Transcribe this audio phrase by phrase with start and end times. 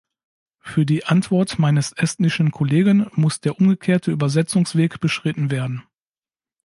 [0.61, 5.83] Für die Antwort meines estnischen Kollegen muss der umgekehrte Übersetzungsweg beschritten werden.